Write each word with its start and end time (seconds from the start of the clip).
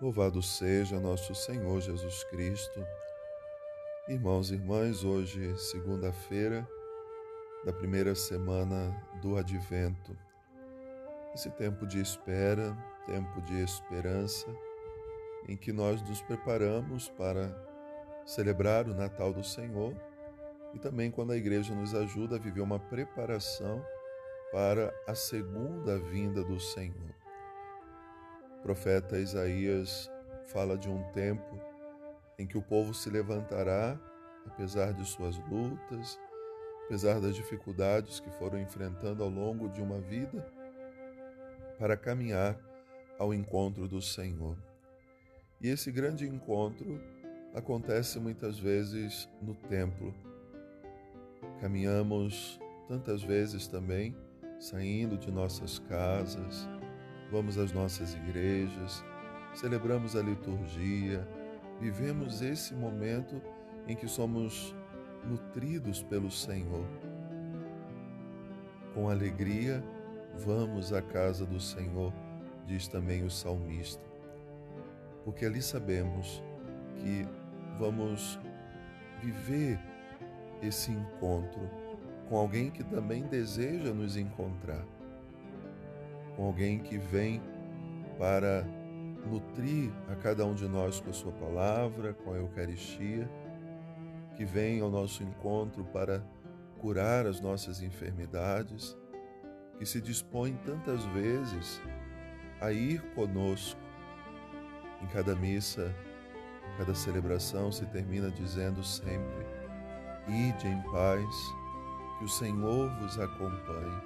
Louvado 0.00 0.40
seja 0.40 1.00
nosso 1.00 1.34
Senhor 1.34 1.80
Jesus 1.80 2.22
Cristo. 2.22 2.86
Irmãos 4.06 4.52
e 4.52 4.54
irmãs, 4.54 5.02
hoje, 5.02 5.58
segunda-feira 5.58 6.64
da 7.64 7.72
primeira 7.72 8.14
semana 8.14 8.96
do 9.20 9.36
Advento. 9.36 10.16
Esse 11.34 11.50
tempo 11.50 11.84
de 11.84 12.00
espera, 12.00 12.78
tempo 13.06 13.42
de 13.42 13.60
esperança, 13.60 14.46
em 15.48 15.56
que 15.56 15.72
nós 15.72 16.00
nos 16.02 16.22
preparamos 16.22 17.08
para 17.08 17.52
celebrar 18.24 18.86
o 18.86 18.94
Natal 18.94 19.32
do 19.32 19.42
Senhor 19.42 19.96
e 20.74 20.78
também 20.78 21.10
quando 21.10 21.32
a 21.32 21.36
igreja 21.36 21.74
nos 21.74 21.92
ajuda 21.92 22.36
a 22.36 22.38
viver 22.38 22.60
uma 22.60 22.78
preparação 22.78 23.84
para 24.52 24.94
a 25.08 25.14
segunda 25.16 25.98
vinda 25.98 26.44
do 26.44 26.60
Senhor. 26.60 27.07
O 28.58 28.62
profeta 28.62 29.18
Isaías 29.18 30.10
fala 30.46 30.76
de 30.76 30.88
um 30.88 31.02
tempo 31.12 31.60
em 32.38 32.46
que 32.46 32.58
o 32.58 32.62
povo 32.62 32.92
se 32.92 33.08
levantará, 33.08 33.98
apesar 34.46 34.92
de 34.92 35.04
suas 35.04 35.38
lutas, 35.48 36.18
apesar 36.84 37.20
das 37.20 37.34
dificuldades 37.34 38.18
que 38.18 38.30
foram 38.30 38.58
enfrentando 38.58 39.22
ao 39.22 39.28
longo 39.28 39.68
de 39.68 39.80
uma 39.80 40.00
vida, 40.00 40.44
para 41.78 41.96
caminhar 41.96 42.58
ao 43.18 43.32
encontro 43.32 43.86
do 43.86 44.02
Senhor. 44.02 44.56
E 45.60 45.68
esse 45.68 45.90
grande 45.92 46.26
encontro 46.26 47.00
acontece 47.54 48.18
muitas 48.18 48.58
vezes 48.58 49.28
no 49.40 49.54
templo. 49.54 50.14
Caminhamos 51.60 52.60
tantas 52.88 53.22
vezes 53.22 53.66
também 53.66 54.16
saindo 54.58 55.16
de 55.16 55.30
nossas 55.30 55.78
casas, 55.78 56.68
vamos 57.30 57.58
às 57.58 57.72
nossas 57.72 58.14
igrejas, 58.14 59.04
celebramos 59.54 60.16
a 60.16 60.22
liturgia, 60.22 61.26
vivemos 61.80 62.42
esse 62.42 62.74
momento 62.74 63.40
em 63.86 63.94
que 63.94 64.08
somos 64.08 64.74
nutridos 65.24 66.02
pelo 66.02 66.30
Senhor. 66.30 66.86
Com 68.94 69.08
alegria, 69.08 69.82
vamos 70.44 70.92
à 70.92 71.02
casa 71.02 71.44
do 71.44 71.60
Senhor, 71.60 72.12
diz 72.66 72.88
também 72.88 73.22
o 73.24 73.30
salmista, 73.30 74.04
porque 75.24 75.44
ali 75.44 75.62
sabemos 75.62 76.42
que 76.96 77.26
vamos 77.78 78.38
viver 79.22 79.78
esse 80.62 80.90
encontro 80.90 81.70
com 82.28 82.36
alguém 82.36 82.70
que 82.70 82.84
também 82.84 83.22
deseja 83.22 83.92
nos 83.92 84.16
encontrar 84.16 84.84
com 86.38 86.46
alguém 86.46 86.78
que 86.78 86.96
vem 86.96 87.42
para 88.16 88.64
nutrir 89.26 89.90
a 90.08 90.14
cada 90.14 90.46
um 90.46 90.54
de 90.54 90.68
nós 90.68 91.00
com 91.00 91.10
a 91.10 91.12
Sua 91.12 91.32
palavra, 91.32 92.14
com 92.14 92.32
a 92.32 92.36
Eucaristia, 92.36 93.28
que 94.36 94.44
vem 94.44 94.80
ao 94.80 94.88
nosso 94.88 95.24
encontro 95.24 95.84
para 95.86 96.22
curar 96.78 97.26
as 97.26 97.40
nossas 97.40 97.82
enfermidades, 97.82 98.96
que 99.78 99.84
se 99.84 100.00
dispõe 100.00 100.54
tantas 100.64 101.04
vezes 101.06 101.82
a 102.60 102.70
ir 102.70 103.02
conosco. 103.16 103.80
Em 105.02 105.08
cada 105.08 105.34
missa, 105.34 105.92
cada 106.76 106.94
celebração 106.94 107.72
se 107.72 107.84
termina 107.86 108.30
dizendo 108.30 108.84
sempre: 108.84 109.44
Ide 110.28 110.68
em 110.68 110.80
paz, 110.82 111.24
que 112.16 112.24
o 112.26 112.28
Senhor 112.28 112.88
vos 113.00 113.18
acompanhe. 113.18 114.02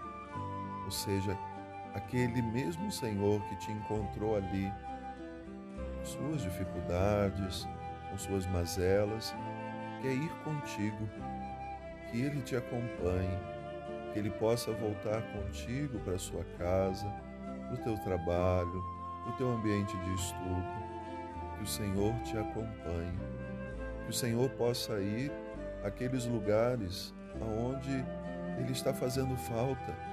Ou 0.86 0.90
seja, 0.90 1.38
aquele 1.94 2.40
mesmo 2.42 2.90
Senhor 2.90 3.40
que 3.48 3.56
te 3.56 3.70
encontrou 3.70 4.36
ali, 4.36 4.72
com 5.98 6.04
suas 6.04 6.42
dificuldades, 6.42 7.68
com 8.10 8.18
suas 8.18 8.46
mazelas, 8.46 9.34
quer 10.00 10.12
ir 10.12 10.30
contigo, 10.44 11.08
que 12.10 12.20
Ele 12.22 12.42
te 12.42 12.56
acompanhe, 12.56 13.38
que 14.12 14.18
Ele 14.18 14.30
possa 14.30 14.72
voltar 14.72 15.22
contigo 15.32 15.98
para 16.00 16.18
sua 16.18 16.44
casa, 16.58 17.06
para 17.66 17.74
o 17.74 17.78
teu 17.78 17.98
trabalho, 17.98 18.84
para 19.22 19.32
o 19.32 19.36
teu 19.36 19.50
ambiente 19.50 19.96
de 19.96 20.14
estudo, 20.14 20.82
que 21.56 21.62
o 21.62 21.66
Senhor 21.66 22.14
te 22.22 22.36
acompanhe, 22.36 23.18
que 24.04 24.10
o 24.10 24.14
Senhor 24.14 24.48
possa 24.50 25.00
ir 25.00 25.30
àqueles 25.84 26.26
lugares 26.26 27.14
aonde 27.40 28.04
Ele 28.58 28.72
está 28.72 28.92
fazendo 28.92 29.36
falta 29.36 30.11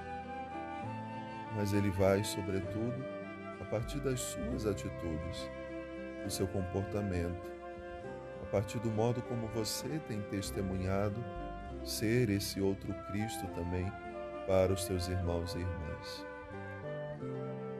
mas 1.56 1.74
ele 1.74 1.90
vai, 1.90 2.24
sobretudo, 2.24 3.04
a 3.60 3.66
partir 3.66 4.00
das 4.00 4.20
suas 4.20 4.66
atitudes, 4.66 5.50
do 6.24 6.30
seu 6.30 6.48
comportamento, 6.48 7.52
a 8.42 8.46
partir 8.52 8.80
do 8.80 8.90
modo 8.90 9.22
como 9.24 9.48
você 9.48 10.00
tem 10.08 10.22
testemunhado 10.24 11.24
ser 11.84 12.30
esse 12.30 12.60
outro 12.60 12.94
Cristo 13.08 13.48
também 13.56 13.92
para 14.48 14.74
os 14.74 14.86
teus 14.86 15.08
irmãos 15.08 15.54
e 15.56 15.60
irmãs. 15.60 16.26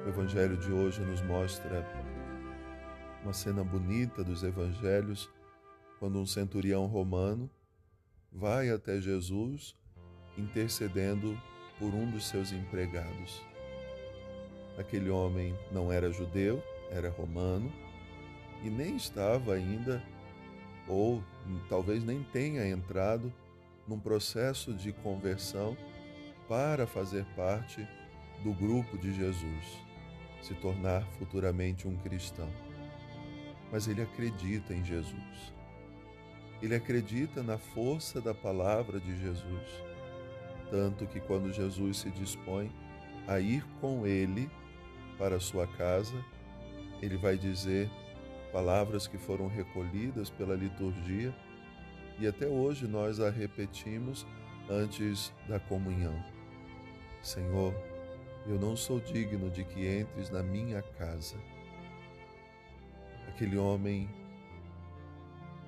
O 0.06 0.10
Evangelho 0.10 0.58
de 0.58 0.72
hoje 0.72 1.02
nos 1.02 1.22
mostra 1.22 1.86
uma 3.24 3.34
cena 3.34 3.64
bonita 3.64 4.24
dos 4.24 4.44
Evangelhos, 4.44 5.30
quando 6.00 6.20
um 6.20 6.26
centurião 6.26 6.86
romano 6.86 7.50
vai 8.32 8.70
até 8.70 9.02
Jesus 9.02 9.76
intercedendo 10.38 11.40
por 11.78 11.94
um 11.94 12.10
dos 12.10 12.28
seus 12.28 12.52
empregados. 12.52 13.49
Aquele 14.80 15.10
homem 15.10 15.54
não 15.74 15.92
era 15.92 16.10
judeu, 16.10 16.64
era 16.90 17.10
romano 17.10 17.70
e 18.64 18.70
nem 18.70 18.96
estava 18.96 19.54
ainda, 19.54 20.02
ou 20.88 21.22
talvez 21.68 22.02
nem 22.02 22.24
tenha 22.24 22.66
entrado, 22.66 23.32
num 23.86 24.00
processo 24.00 24.74
de 24.74 24.94
conversão 24.94 25.76
para 26.48 26.88
fazer 26.88 27.26
parte 27.36 27.86
do 28.42 28.54
grupo 28.54 28.98
de 28.98 29.14
Jesus, 29.14 29.66
se 30.42 30.54
tornar 30.54 31.06
futuramente 31.18 31.86
um 31.86 31.98
cristão. 31.98 32.50
Mas 33.72 33.86
ele 33.88 34.02
acredita 34.02 34.74
em 34.74 34.84
Jesus. 34.86 35.54
Ele 36.62 36.76
acredita 36.76 37.44
na 37.44 37.58
força 37.58 38.22
da 38.22 38.34
palavra 38.34 39.00
de 39.00 39.20
Jesus, 39.20 39.84
tanto 40.70 41.06
que 41.06 41.20
quando 41.20 41.52
Jesus 41.52 41.98
se 41.98 42.10
dispõe 42.12 42.72
a 43.28 43.40
ir 43.40 43.66
com 43.82 44.06
ele 44.06 44.50
para 45.20 45.40
sua 45.40 45.68
casa, 45.68 46.16
ele 47.02 47.18
vai 47.18 47.38
dizer 47.38 47.92
palavras 48.52 49.06
que 49.06 49.18
foram 49.18 49.48
recolhidas 49.48 50.30
pela 50.30 50.56
liturgia 50.56 51.36
e 52.18 52.26
até 52.26 52.48
hoje 52.48 52.88
nós 52.88 53.20
a 53.20 53.30
repetimos 53.30 54.26
antes 54.70 55.34
da 55.48 55.60
comunhão. 55.60 56.24
Senhor, 57.22 57.74
eu 58.48 58.58
não 58.58 58.76
sou 58.76 59.00
digno 59.00 59.50
de 59.50 59.64
que 59.64 59.88
entres 60.00 60.30
na 60.30 60.42
minha 60.42 60.82
casa. 60.82 61.36
Aquele 63.28 63.58
homem 63.58 64.10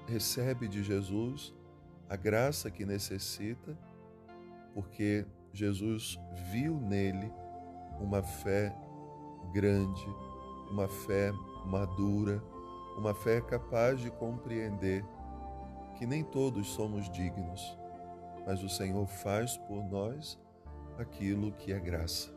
recebe 0.07 0.68
de 0.68 0.81
Jesus 0.81 1.53
a 2.09 2.16
graça 2.16 2.72
que 2.72 2.85
necessita, 2.85 3.78
porque 4.73 5.25
Jesus 5.53 6.18
viu 6.51 6.79
nele 6.79 7.31
uma 8.00 8.23
fé 8.23 8.75
grande, 9.51 10.07
uma 10.69 10.88
fé 10.88 11.31
madura, 11.66 12.44
uma 12.97 13.13
fé 13.13 13.41
capaz 13.41 14.00
de 14.00 14.09
compreender 14.09 15.06
que 15.97 16.06
nem 16.06 16.23
todos 16.23 16.67
somos 16.67 17.09
dignos, 17.12 17.78
mas 18.45 18.63
o 18.63 18.69
Senhor 18.69 19.06
faz 19.06 19.57
por 19.57 19.84
nós 19.84 20.39
aquilo 20.97 21.51
que 21.51 21.72
é 21.72 21.79
graça. 21.79 22.31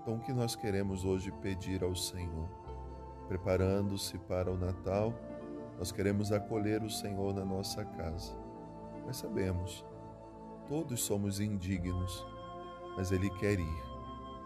Então, 0.00 0.16
o 0.16 0.20
que 0.20 0.32
nós 0.32 0.56
queremos 0.56 1.04
hoje 1.04 1.30
pedir 1.42 1.84
ao 1.84 1.94
Senhor? 1.94 2.48
Preparando-se 3.28 4.18
para 4.18 4.50
o 4.50 4.56
Natal, 4.56 5.14
nós 5.78 5.92
queremos 5.92 6.32
acolher 6.32 6.82
o 6.82 6.90
Senhor 6.90 7.34
na 7.34 7.44
nossa 7.44 7.84
casa. 7.84 8.34
Mas 9.06 9.18
sabemos, 9.18 9.84
todos 10.66 11.02
somos 11.02 11.40
indignos, 11.40 12.26
mas 12.96 13.12
Ele 13.12 13.30
quer 13.38 13.58
ir, 13.58 13.82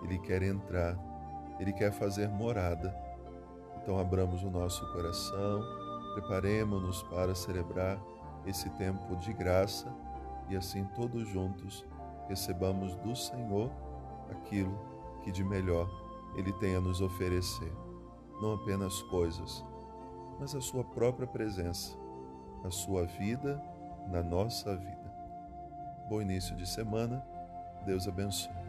Ele 0.03 0.19
quer 0.19 0.43
entrar 0.43 0.99
ele 1.59 1.73
quer 1.73 1.93
fazer 1.93 2.29
morada. 2.29 2.95
Então, 3.77 3.99
abramos 3.99 4.43
o 4.43 4.51
nosso 4.51 4.85
coração, 4.93 5.63
preparemos-nos 6.15 7.03
para 7.05 7.35
celebrar 7.35 8.01
esse 8.47 8.69
tempo 8.71 9.17
de 9.17 9.33
graça 9.33 9.93
e 10.49 10.57
assim 10.57 10.85
todos 10.95 11.29
juntos 11.29 11.85
recebamos 12.29 12.95
do 12.97 13.15
Senhor 13.15 13.71
aquilo 14.31 14.79
que 15.23 15.31
de 15.31 15.45
melhor 15.45 15.89
Ele 16.37 16.53
tem 16.55 16.75
a 16.77 16.81
nos 16.81 17.01
oferecer. 17.01 17.73
Não 18.41 18.55
apenas 18.55 19.03
coisas, 19.03 19.65
mas 20.39 20.55
a 20.55 20.61
Sua 20.61 20.85
própria 20.85 21.27
presença, 21.27 21.97
a 22.65 22.71
Sua 22.71 23.05
vida 23.05 23.63
na 24.09 24.23
nossa 24.23 24.77
vida. 24.77 25.13
Bom 26.09 26.21
início 26.21 26.57
de 26.57 26.69
semana, 26.69 27.25
Deus 27.87 28.09
abençoe. 28.09 28.62